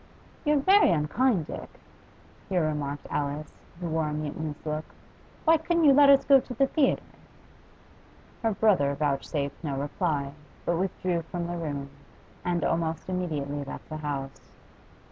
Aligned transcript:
'You're 0.45 0.57
very 0.57 0.89
unkind, 0.89 1.45
Dick,' 1.45 1.79
here 2.49 2.63
remarked 2.65 3.05
Alice, 3.11 3.51
who 3.79 3.87
wore 3.87 4.07
a 4.07 4.13
mutinous 4.15 4.57
look. 4.65 4.83
'Why 5.45 5.57
couldn't 5.57 5.83
you 5.83 5.93
let 5.93 6.09
us 6.09 6.25
go 6.25 6.39
to 6.39 6.53
the 6.55 6.65
theatre?' 6.65 7.03
Her 8.41 8.51
brother 8.53 8.95
vouchsafed 8.95 9.63
no 9.63 9.77
reply, 9.77 10.31
but 10.65 10.77
withdrew 10.77 11.21
from 11.29 11.45
the 11.45 11.55
room, 11.55 11.91
and 12.43 12.63
almost 12.63 13.09
immediately 13.09 13.63
left 13.63 13.89
the 13.89 13.97
house. 13.97 14.55